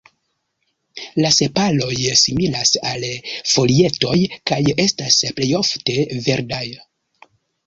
La 1.25 1.29
sepaloj 1.35 1.97
similas 2.21 2.71
al 2.93 3.05
folietoj, 3.51 4.17
kaj 4.53 4.59
estas 4.87 5.19
plejofte 5.37 6.01
verdaj. 6.31 6.65